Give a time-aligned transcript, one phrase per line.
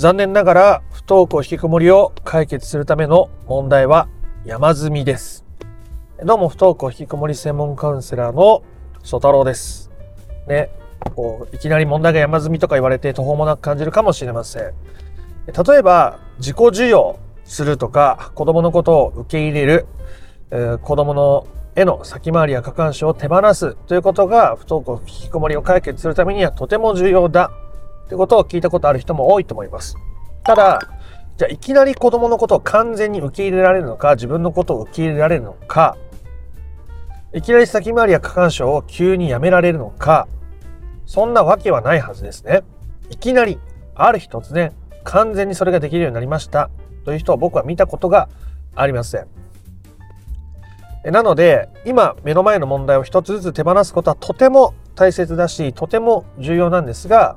[0.00, 4.08] 残念ながら不登校引きこもりを解決するための問題は
[4.46, 5.44] 山積みです。
[6.24, 8.62] どうも不登校引きこもり専門カウンセラーの
[9.02, 9.90] 曽太郎です。
[10.48, 10.70] ね、
[11.14, 14.62] こういきなり問題が山積みとか言われて途方もなく感じるかもしれません。
[14.62, 14.72] 例
[15.80, 19.86] えば自己授与するとか子供のことを受け入れる、
[20.50, 21.46] えー、子供の
[21.76, 27.50] への先回りや過干渉を手放すということが不登校引きこもりを解決するためにはとても重要だ
[28.10, 29.94] ってことを聞いたことある人も多いと思います。
[30.42, 30.80] ただ、
[31.36, 35.96] じゃあいきなり子供のことを完全に受け入れられるのか、自分のことを受け入れられるのか、
[37.32, 40.26] いきなり先回りや過干渉を急にやめられるのか、
[41.06, 42.62] そんなわけはないはずですね。
[43.10, 43.60] いきなり、
[43.94, 44.72] ある日突然、
[45.04, 46.68] 完全にそれができるようになりました
[47.04, 48.28] という人を僕は見たことが
[48.74, 49.28] ありません。
[51.04, 57.36] なので、今目の前の問題を一つずつ手放すことはとても大切だし、とても重要なんですが、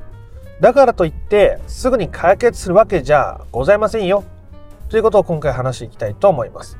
[0.59, 4.23] だからといってすぐに解決するわけじゃございませんよ
[4.89, 6.77] ということを今回話していきたいと思います。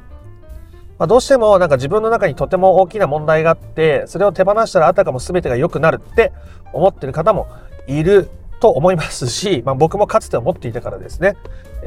[1.00, 6.32] まあ、どうしてもなんか自分の中にとても大きな問題があってそれを手放したらあたかも全てが良くなるって
[6.72, 7.48] 思ってる方も
[7.88, 11.36] いると思いますし、まあ、僕もかつて思っていたからですね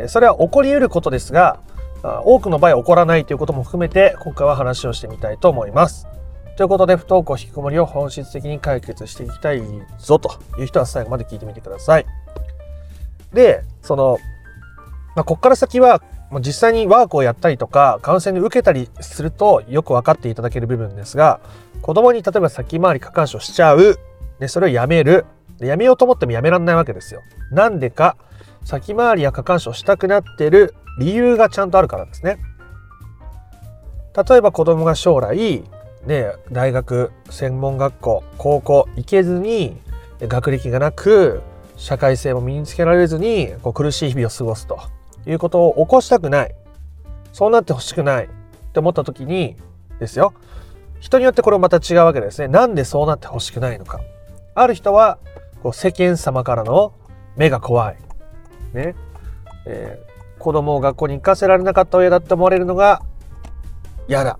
[0.08, 1.60] それは起こり得ることですが
[2.02, 6.06] 多くの場合起こらないということも含めて今回は話をしてみたいと思います。
[6.56, 9.62] ということで、不登校引きこもりを本質的に解決していきたい
[9.98, 12.06] ぞという人は最後まで聞いてみてください。
[13.32, 14.18] で、その、
[15.14, 16.02] まあ、こっから先は、
[16.40, 21.40] 実際にワークをやったりとか、カウンセリング受けたりするとよく分かっていただける部分ですが、
[21.82, 23.98] 子供に例えば先回り過干渉しちゃう。
[24.40, 25.26] で、それをやめる。
[25.58, 27.22] でやめようと思ってもやめらんないわけですよ。
[27.50, 28.16] なんでか、
[28.64, 32.38] 先回りや過干渉したくなってる理由がちゃんとあるからですね。
[34.28, 35.62] 例えば子供が将来、
[36.06, 39.76] ね、大学、専門学校、高校行けずに、
[40.20, 41.42] 学歴がなく、
[41.76, 44.78] 社会性も身につけられずに、こう苦しい日々を過ごすと
[45.26, 46.54] いうことを起こしたくない。
[47.32, 48.28] そうなってほしくないっ
[48.72, 49.56] て思った時に
[49.98, 50.32] ですよ。
[51.00, 52.48] 人によってこれまた違うわけですね。
[52.48, 54.00] なんでそうなってほしくないのか。
[54.54, 55.18] ある人は、
[55.62, 56.94] こう世間様からの
[57.36, 57.96] 目が怖い。
[58.72, 58.94] ね。
[59.66, 63.02] えー、子供を学校に行かせられなかった親だって思われるのが
[64.08, 64.38] 嫌だ。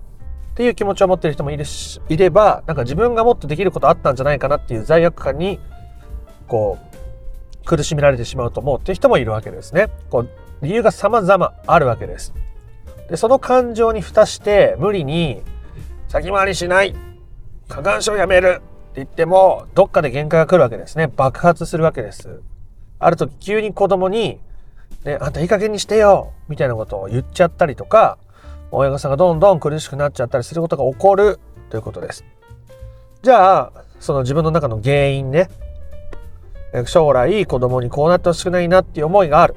[0.57, 5.59] っていう気持ちを持ってる人もいるし、いれば、なんか自分がもっとできることあったんじゃないかなっていう罪悪感に、
[6.47, 6.79] こ
[7.61, 9.89] う、苦しめられてしまうと思うっていう人もいるわけですね。
[10.09, 10.29] こう、
[10.63, 12.33] 理由が様々あるわけです。
[13.07, 15.43] で、その感情に蓋して無理に
[16.07, 16.95] 先回りしない
[17.67, 18.61] 過干渉やめるって
[18.95, 21.05] 言っても、どっかで限界が来るわけですね。
[21.05, 22.41] 爆発するわけです。
[22.97, 24.39] ある時急に子供に、
[25.03, 28.17] ね、あんたいい加減にしてよみたいなことを言っちゃったりとか、
[28.71, 31.39] 親御さんがどんどん苦しくなっちゃったりすることが起こる
[31.69, 32.25] ということです。
[33.21, 35.49] じゃあ、その自分の中の原因ね。
[36.85, 39.55] 将来子供にこうなってほしくないなっていう思いがある。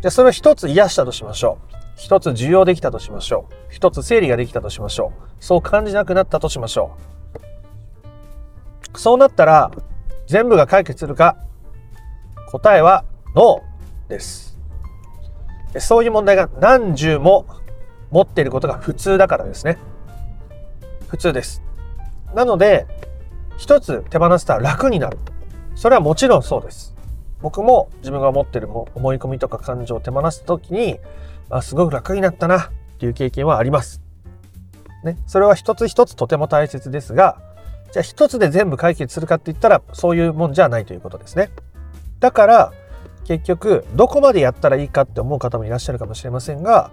[0.00, 1.74] じゃあそれを一つ癒したとしましょう。
[1.96, 3.54] 一つ受容できたとしましょう。
[3.70, 5.22] 一つ整理ができたとしましょう。
[5.38, 6.96] そう感じなくなったとしましょ
[8.94, 8.98] う。
[8.98, 9.70] そうなったら
[10.26, 11.36] 全部が解決するか
[12.50, 13.04] 答えは
[13.34, 14.58] ノーです。
[15.78, 17.46] そういう問題が何十も
[18.14, 19.76] 持っていることが普通だからですね。
[21.08, 21.62] 普通です。
[22.32, 22.86] なので、
[23.56, 25.18] 一つ手放したら楽になる。
[25.74, 26.94] それはもちろんそうです。
[27.42, 31.00] 僕も自分が持っている思い込みとか感情を手放すときに、
[31.50, 32.70] あ、すごく楽になったなっ
[33.00, 34.00] ていう経験はあります。
[35.02, 35.18] ね。
[35.26, 37.38] それは一つ一つとても大切ですが、
[37.90, 41.50] じゃあ一つで全部解決するかって言ったらそういうもんじゃないということですね。
[42.20, 42.72] だから
[43.24, 46.92] 結局どこまでやったらいいかって思う方もいらっしゃるかもしれませんが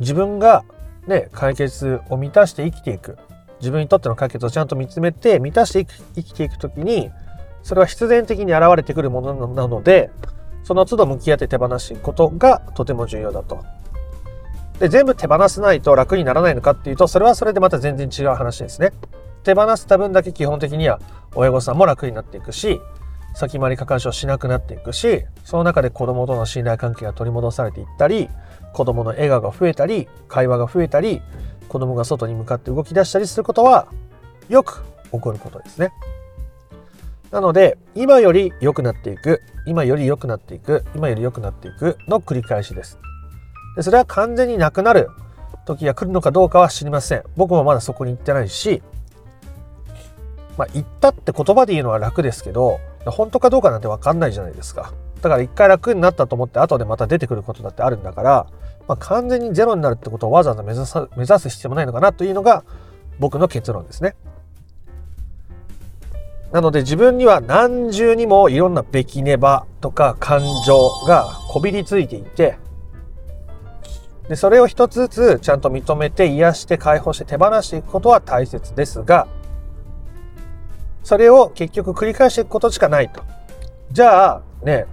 [0.00, 0.64] 自分が
[1.06, 3.18] ね、解決を満たして生きていく。
[3.60, 7.10] 自分にとっての解決をちゃんと見つめて満たして生きていくときに、
[7.62, 10.10] それは必然的に現れてくるものなので、
[10.62, 13.64] その都度向き合って手放していくことがとても重要だと。
[14.78, 18.92] で、全部手放せないと楽にならないのかっていうと、それはそれでまた全然違う話ですね。
[19.42, 21.00] 手放した分だけ基本的には
[21.34, 22.80] 親御さんも楽になっていくし、
[23.34, 28.28] 先回り過干渉しなくなっていくし、その中で子供との信頼関係が取り戻されていったり、
[28.78, 31.20] 子供の笑顔が増えたり会話が増えたり
[31.68, 33.88] 子供が外に向かって動き出したりすることは
[34.48, 35.90] よく起こることですね。
[37.32, 43.00] なので今より良くなっていく今より良くなっていく今より良くなっていくの繰り返しです。
[43.74, 45.10] でそれは完全になくなる
[45.66, 47.24] 時が来るのかどうかは知りません。
[47.36, 48.80] 僕もまだそこに行ってないし
[50.56, 54.92] まあ、言ったって言葉で言うのは楽ですけど本当かどうかなんて分かんないじゃないですか。
[55.22, 58.46] だから一回楽になったと思って後でまた出てくることだってあるんだから、
[58.88, 62.64] まあ、完全にゼロになるってことをわざわざ目指さ目指す必要もないのかなというのが
[63.18, 64.16] 僕の結論ですね。
[66.50, 72.56] なので自分には何重にもいろんなべきねばとか感情がこびりついていて、
[74.28, 79.26] で、それを一つずつちゃんと認めて癒して解放して手放していくことは大切ですが、
[81.02, 83.22] それを結局繰り返していくことしかないと。
[83.90, 84.86] じゃあ、ね、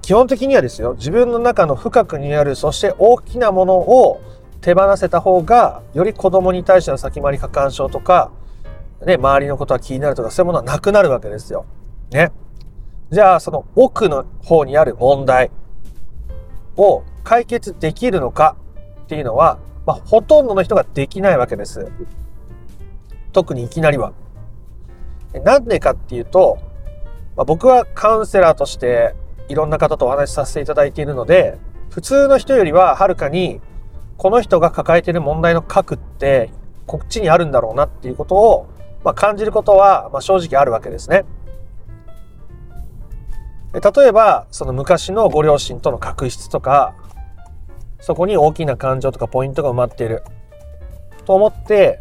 [0.00, 4.22] 基本的にはですよ、自分の中の深くにある、そして大きなものを
[4.62, 8.30] 手放せた方が、より子供に対しての先回り過干渉とか、
[9.04, 11.66] ね、周りのことは気になるとか、そういうものはなくなるわけですよ。
[12.10, 12.32] ね。
[13.10, 15.50] じゃあ、その奥の方にある問題
[16.76, 18.56] を解決できるのか
[19.02, 21.92] っていうのは、まあ、ほとんどの人ができないわけです。
[23.32, 24.12] 特にいきなりは。
[25.44, 26.58] なんでかっていうと、
[27.36, 29.14] まあ、僕はカウンセラーとして
[29.48, 31.58] いろんな方とお話しさせていただいているので、
[31.90, 33.60] 普通の人よりははるかに
[34.16, 36.50] この人が抱えている問題の核って
[36.86, 38.66] こっちにあるんだろうなっていうことを、
[39.04, 41.24] まあ、感じることは、まあ、正直あるわけですね。
[43.72, 46.94] 例えば、その昔のご両親との確執とか、
[48.00, 50.22] そこに大きな感情とかポイントが埋まっている。
[51.26, 52.00] と思って、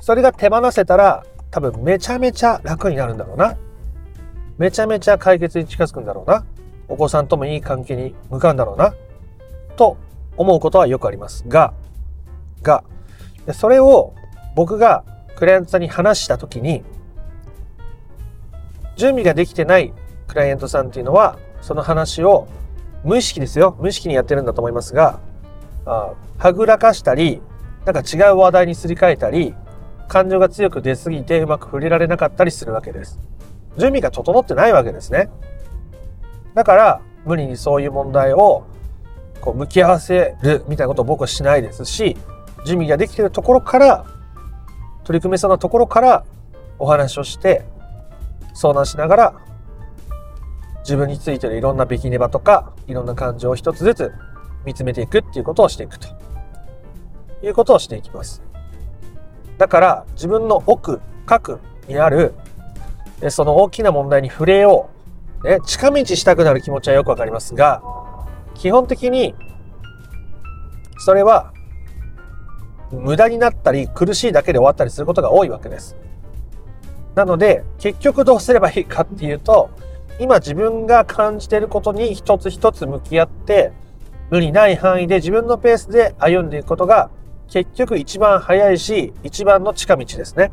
[0.00, 3.56] それが手放せたら、多分めちゃめちゃ楽になるんだろうな。
[4.56, 6.44] めちゃめちゃ解決に近づくんだろうな。
[6.88, 8.94] お子さんともいい関係に向かうんだろうな。
[9.76, 9.96] と
[10.36, 11.72] 思うことはよくありますが、
[12.62, 12.84] が、
[13.52, 14.14] それを
[14.54, 15.04] 僕が
[15.36, 16.82] クライアントさんに話したときに、
[18.96, 19.92] 準備ができてない
[20.28, 22.46] クライアントさんっていうのは、その話を
[23.04, 23.76] 無意識ですよ。
[23.80, 25.20] 無意識にやってるんだと思いますが、
[25.86, 27.42] あはぐらかしたり、
[27.84, 29.54] なんか違う話題にすり替えたり、
[30.08, 33.18] 感情が強く出すぎてうまく触れられなかったりするわけです。
[33.76, 35.28] 準備が整ってないわけですね。
[36.54, 38.64] だから、無理にそういう問題を
[39.40, 42.16] こう向き合わせるみたいなことを僕はしないですし、
[42.64, 44.04] 準備ができてるところから、
[45.04, 46.24] 取り組めそうなところから
[46.78, 47.64] お話をして、
[48.54, 49.34] 相談しながら、
[50.80, 54.12] 自分についてるいろんなべきねばとか、いろんな感情を一つずつ
[54.64, 56.08] 見つめていくっていうことをしていくと
[57.42, 58.42] いうことをしていきます。
[59.58, 62.34] だから自分の奥、核にある、
[63.30, 64.93] その大きな問題に触れよう。
[65.44, 67.82] ね、近道したくなる気持ちはよくわかりますが、
[68.54, 69.34] 基本的に、
[70.98, 71.52] それは、
[72.90, 75.96] 無駄になったり苦しいだけで終わったりすることが多いわけです。
[77.14, 79.68] なので、結局どうすればいいかっていうと、
[80.18, 83.72] 今自分が感じていることに一つ一つ向き合って、
[84.30, 87.10] 無理ない範囲で自分のペースで歩んでいくことが
[87.48, 90.50] 結局一番早いし、一番の近道ですね。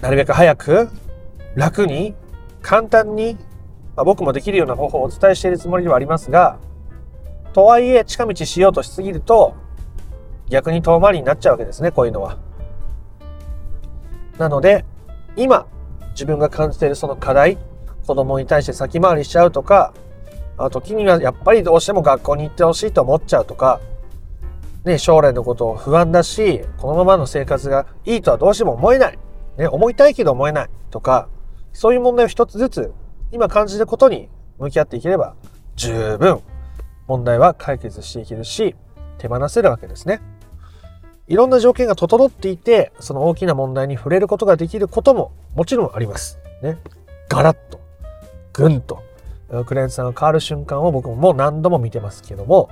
[0.00, 0.88] なるべく早く、
[1.54, 2.14] 楽に、
[2.62, 3.34] 簡単に、
[3.96, 6.58] まあ、僕もできるような方法をお伝えしているつもりではありますが、
[7.52, 9.54] とはいえ近道しようとしすぎると、
[10.48, 12.38] 逆に遠回りになっちゃうわけですね、こういうのは。
[14.38, 14.84] なので、
[15.36, 15.66] 今、
[16.12, 17.58] 自分が感じているその課題、
[18.06, 19.92] 子供に対して先回りしちゃうとか、
[20.58, 23.80] あ時にはやっぱりどうしても学校に行ってほしいと思っちゃうとか、
[24.84, 29.18] ね、将来のことを不安だし、このままの生活がいいとはどうしても思えない。
[29.58, 31.28] ね、思いたいけど思えないとか、
[31.72, 32.92] そういう問題を一つずつ
[33.32, 34.28] 今感じることに
[34.58, 35.34] 向き合っていければ
[35.76, 36.40] 十分
[37.10, 38.76] 問題は解決していけるし、
[39.18, 40.20] 手放せるわけですね。
[41.26, 46.38] いろんな条件が整っていて、その大きな問題に触れることができることももちろんあります。
[46.62, 46.78] ね。
[47.28, 47.80] ガラッと、
[48.52, 49.02] ぐんと、
[49.66, 52.68] クライアントさんが変わる瞬間を僕ももう何度も見てますけども、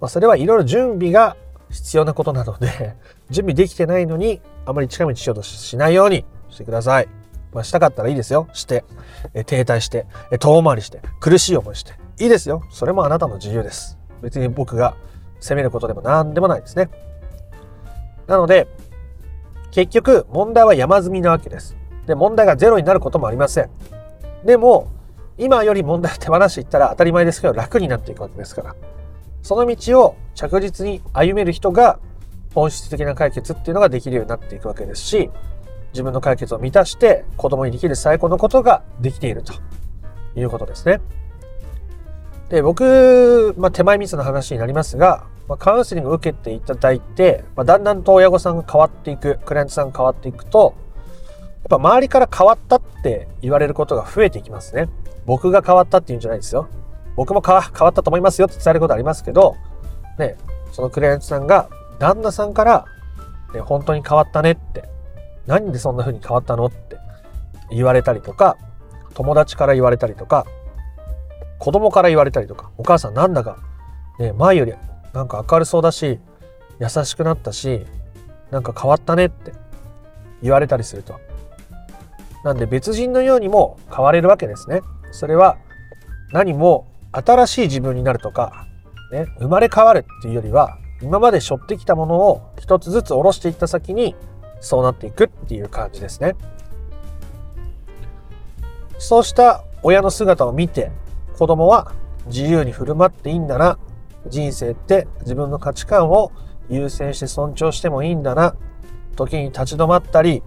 [0.00, 1.36] まあ、それはいろいろ準備が
[1.70, 2.96] 必要なことなので、
[3.30, 7.08] 準備できてないのに、あまり近道しようとしないようにしてください。
[7.52, 8.48] まあ、したかったらいいですよ。
[8.52, 8.84] して、
[9.34, 11.92] え停滞して、え遠回りして、苦しい思いして。
[12.18, 12.62] いいですよ。
[12.70, 13.98] それもあなたの自由です。
[14.22, 14.94] 別に僕が
[15.40, 16.88] 責めることでも何でもないですね。
[18.26, 18.68] なので、
[19.70, 21.76] 結局、問題は山積みなわけです。
[22.06, 23.70] で、問題がゼロになることもありません。
[24.44, 24.88] でも、
[25.38, 28.76] 今より問題を手放していったら当たり前ですけど楽になっていくわけですから。
[29.42, 31.98] その道を着実に歩める人が
[32.54, 35.30] 本質的な解決っていうのができるようになっていくわけですし、
[35.92, 39.52] 自分の解決を満たして子供にできる最高のことができていると
[40.34, 41.00] いうことですね。
[42.48, 50.74] で、僕、まあ、手前ミスの話になりますが、まあ、カウンセリングを受けていただいて、まあ、だんだんと親御さんが変わっていく、クライアントさんが変わっていくと、
[51.62, 54.88] やっぱ周りから変わったって言われることが増えていきますね。
[55.24, 56.68] 僕が変わったっていうんじゃないですよ。
[57.16, 59.56] 僕も変わったと思いますよって伝えることありますけど、
[60.18, 60.36] ね、
[60.72, 61.68] そのクライアントさんが
[61.98, 62.86] 旦那さんから、
[63.54, 64.91] ね、本当に変わったねって、
[65.46, 66.66] 何でそんな風に変わったの？
[66.66, 66.96] って
[67.70, 68.56] 言われたりとか、
[69.14, 70.46] 友達から言われたりとか、
[71.58, 73.58] 子供から言われたりとか、お母さんなんだか、
[74.18, 74.74] ね、前より
[75.12, 76.18] なんか明るそうだし、
[76.80, 77.86] 優しくなったし、
[78.50, 79.52] なんか変わったねって
[80.42, 81.20] 言われたりすると、
[82.44, 84.82] なんで別人のようにも変われるわけですね。
[85.12, 85.58] それは
[86.32, 88.66] 何も新しい自分になるとか、
[89.12, 94.16] ね、生まれ変わるっていうよりは今まで背負ってきたものを一つずつ下ろしていった先に
[94.62, 96.34] そうなっていくっていう感じですね。
[98.98, 100.92] そうした親の姿を見て
[101.36, 101.92] 子供は
[102.26, 103.76] 自由に振る舞っていいんだな。
[104.28, 106.30] 人生って自分の価値観を
[106.70, 108.54] 優先して尊重してもいいんだな。
[109.16, 110.42] 時に立ち止まったり、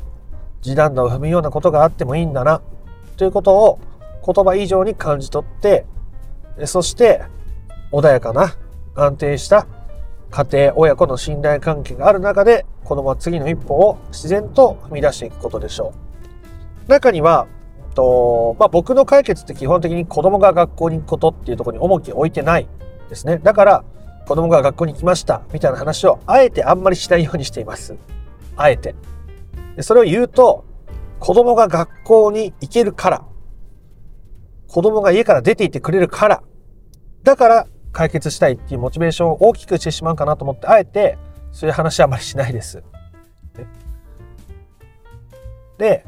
[0.62, 2.62] 地団打を踏むようなことがあってもいいんだな。
[3.18, 3.80] ということを
[4.26, 5.86] 言葉以上に感じ取って、
[6.64, 7.24] そして
[7.92, 8.56] 穏やかな
[8.96, 9.68] 安定した
[10.32, 15.94] 家庭、親子の信頼関係がある中で子供は次の一歩を自然と踏み出していくことでしょ
[16.88, 16.92] う。
[16.92, 17.48] 中には
[17.96, 22.68] と、まあ、僕の解決って基本的に子供が学校に行くことっていうところに重きを置いてない
[23.10, 23.40] ですね。
[23.40, 23.84] だから、
[24.28, 27.96] 子供が学校に来ましたみたいな話をあえてあんまりしないようにしています。
[28.56, 28.94] あえて。
[29.82, 30.66] それを言うと、
[31.20, 33.26] 子供が学校に行けるから、
[34.68, 36.44] 子供が家から出て行ってくれるから、
[37.24, 41.18] だから解決したいっていうモチベーションを大きくしてしまうかなと思って、あえて
[41.54, 42.84] そういう話はあまりしないです。
[45.78, 46.06] で、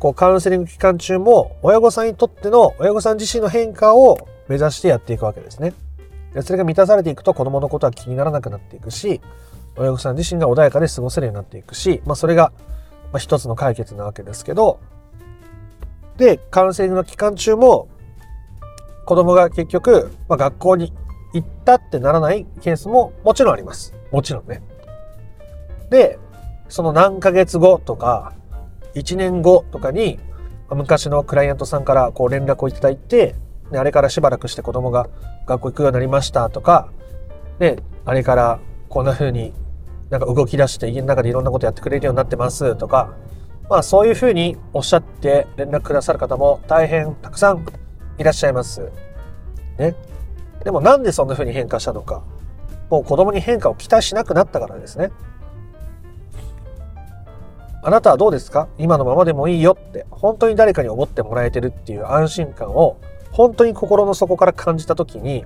[0.00, 5.72] こうカウンセリング期間中も親御さんにとっての親御さん自身の変化を目指してやっていくわけですね。
[6.34, 9.20] でそれが満たされていくと子供のことは気にならなくなっていくし
[9.76, 12.52] 親御さん自身が穏やかで過ごせるようになっていくし、まあ、それが
[13.18, 14.80] 一つの解決なわけですけど
[16.16, 17.88] でカウンセリングの期間中も
[19.06, 20.92] 子供が結局、まあ、学校に
[21.34, 23.92] 行ったってならないケースももちろんあります。
[24.10, 24.62] もちろんね。
[25.90, 26.18] で、
[26.68, 28.32] その何ヶ月後とか、
[28.94, 30.18] 1年後とかに
[30.70, 33.34] 昔のクライアントさんからこう連絡をいただいて、
[33.72, 35.08] あれからしばらくして子供が
[35.46, 36.88] 学校行くようになりましたとか、
[37.58, 39.52] で、あれからこんな風に
[40.10, 43.14] なんか動き出して家の中でいろんなことやってくれるようになってますとか、
[43.68, 47.66] まあそういう風におっしゃって連絡くださる方も大変たくさん
[48.18, 48.88] いらっしゃいます。
[49.78, 49.96] ね。
[50.64, 52.24] でもなんでそんな風に変化したのか。
[52.90, 55.10] もう子供に変化を期待しなくなったからですね。
[57.82, 58.68] あなたはどうですか？
[58.78, 62.98] 今のままでもいいよって本当に誰かに思ってもらえてるっていう安心感を
[63.30, 65.44] 本当に心の底から感じた時に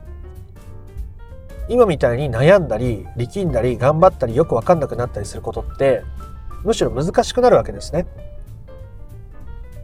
[1.69, 6.03] 今みたいに悩んだり力んだり頑張ったりよく分かんなくなったりすることって
[6.65, 8.07] むしろ難しくなるわけですね。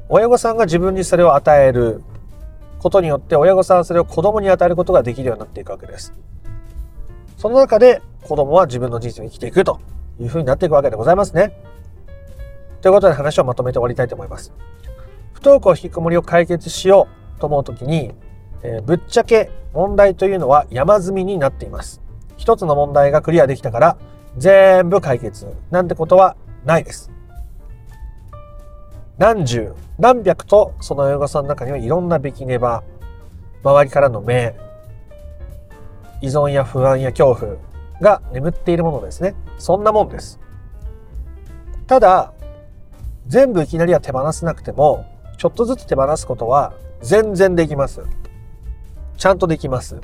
[0.08, 2.02] 親御さんが自分にそれを与える
[2.84, 6.12] ことによって親御さんはそれを子供に与えることができるようになっていくわけです。
[7.38, 9.80] その中で子供は自分の人生を生きていくと
[10.20, 11.56] いうふうになっていくわけでございますね。
[12.82, 14.52] ということで話をまとめて終わりたいと思います。
[15.32, 18.12] 不登校引きこもりを解決しようと思うときに、
[18.62, 22.02] えー、ぶっちゃけ問題というのは山積みになっています。
[22.36, 23.96] 一つの問題がクリアできたから
[24.36, 26.36] 全部解決なんてことは
[26.66, 27.10] ないです。
[29.18, 32.82] 何十、何百とその親御さんの中にはいろんなべきねば、
[33.62, 34.56] 周りからの目、
[36.20, 37.56] 依存や不安や恐怖
[38.00, 39.34] が眠っているものですね。
[39.58, 40.40] そんなもんです。
[41.86, 42.32] ただ、
[43.26, 45.06] 全部いきなりは手放せなくても、
[45.38, 48.02] ちょっとずつ手放すことは全然できます。
[49.16, 50.00] ちゃんとできます。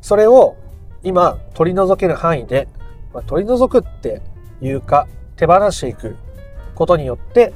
[0.00, 0.56] それを
[1.02, 2.68] 今取り除ける範囲で、
[3.14, 4.20] まあ、取り除くって
[4.60, 6.16] いうか手放していく
[6.74, 7.52] ことによって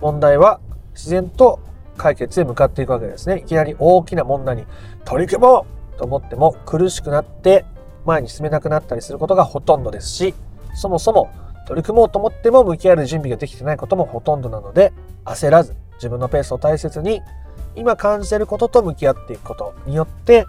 [0.00, 0.60] 問題は
[0.94, 1.60] 自然と
[1.96, 3.40] 解決へ向かっていくわけですね。
[3.40, 4.64] いきなり大きな問題に
[5.04, 7.64] 取り組もうと思っても苦しくなって
[8.06, 10.34] 前に進めなくなったりすることがほとんどですし、
[10.74, 11.30] そもそも
[11.66, 14.92] 取り組もうと思っても向き合える準備ができてないこともほとんどなので
[15.24, 17.20] 焦らず自分のペースを大切に
[17.76, 20.46] 今感じていることと向き合っていくことによって、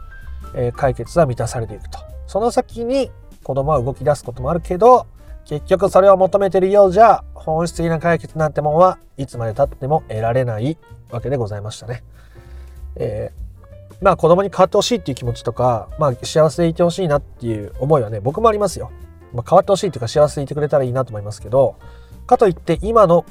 [0.55, 3.11] え、解決は満たされていくとその先に
[3.43, 5.05] 子供は動き出すこともあるけど
[5.51, 10.77] 結局それを求めてるようじゃ本質的な解決なんてもんはいつまでたっても得られない
[11.09, 12.03] わけでございましたね。
[12.95, 18.91] えー、まあ子供に変わってほしいっていう気持ちとか、まあ幸せでいてほしいなっていう思いはね、僕もありますよ。
[19.33, 21.75] まあ、変わってほしいというか幸せでいてくれたらいいなと思いますけど、
[22.27, 23.25] かといって今の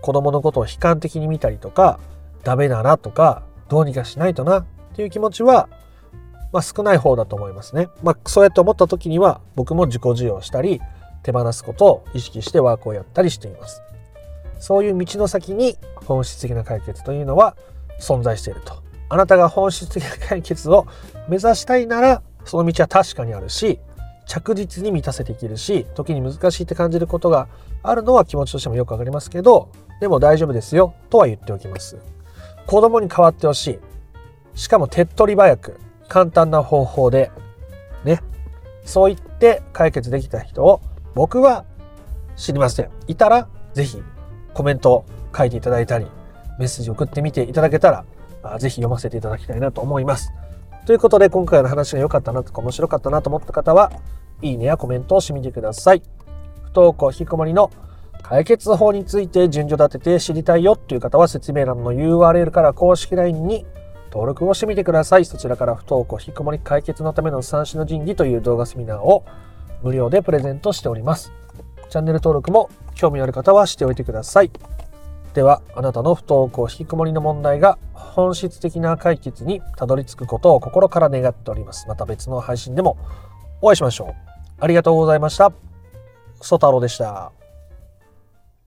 [0.00, 2.00] 子供のことを悲観的に見たりとか、
[2.44, 5.68] ダメだなとか、どうにかしないとなっていう気持ちは、
[6.50, 7.88] まあ、少ない方だと思いますね。
[8.02, 10.80] まあ、そうやって思った時には僕も自己授与したり、
[11.28, 13.82] 手放すことを意識してワークをやったりしています。
[14.58, 17.56] そういう道の先に本質的な解決というのは
[18.00, 18.82] 存在していると。
[19.10, 20.86] あなたが本質的な解決を
[21.28, 23.78] 目指したいなら、その道は確かにあるし、
[24.28, 27.48] 着実に満たせていけるし時に難しいって感じることが
[27.82, 29.70] あるのは気持ちとしてもよくわかりますけど
[30.02, 31.96] でも大丈夫ですよとは言っておきます
[32.66, 33.78] 子供に変わってほしい
[34.54, 37.30] しかも手っ取り早く簡単な方法で
[38.04, 38.20] ね
[38.84, 40.82] そう言って解決できた人を
[41.14, 41.64] 僕は
[42.36, 44.02] 知りませんいたら是非
[44.54, 45.04] コメントを
[45.36, 46.06] 書いていただいたり、
[46.58, 47.90] メッセージ送ってみていただけた
[48.42, 50.32] ら、ぜひ読ませていただきたいなと思います。
[50.84, 53.92] ということで、今回の話が良かったなとか面白かったなと思った方は、
[54.42, 56.02] いいねやコメントをしてみてください。
[56.64, 57.70] 不登校引きこもりの
[58.22, 63.64] 解決法について順序立てて知りたいよっていう方は説明欄の URL から公式 LINE に
[64.10, 65.24] 登録をしてみてください。
[65.24, 69.24] そちらから不登校引きこもり解決のための三種の神器という動画セミナーを
[69.82, 71.32] 無料でプレゼントしております。
[71.88, 74.50] チャンネル登録も興味のある方はしておいてください。
[75.34, 81.86] では、あなたの不登校引きこもりの問題が本質的な解決にたどり着くことを心から願っております。
[81.88, 82.96] また別の配信でも
[83.60, 84.14] お会いしましょう。
[84.60, 85.52] ありがとうございました。
[86.40, 87.37] ソ太郎でした。